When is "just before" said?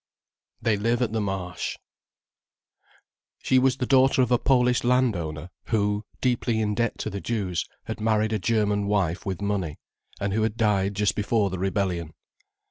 10.95-11.51